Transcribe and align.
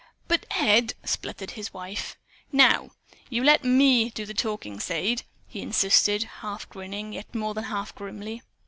"But 0.27 0.47
Ed" 0.49 0.95
sputtered 1.05 1.51
his 1.51 1.75
wife. 1.75 2.17
"Now, 2.51 2.89
you 3.29 3.43
let 3.43 3.63
ME 3.63 4.09
do 4.09 4.25
the 4.25 4.33
talking, 4.33 4.79
Sade!" 4.79 5.21
he 5.47 5.61
insisted, 5.61 6.23
half 6.39 6.67
grinning, 6.69 7.13
yet 7.13 7.35
more 7.35 7.53
than 7.53 7.65
half 7.65 7.93
grimly. 7.93 8.41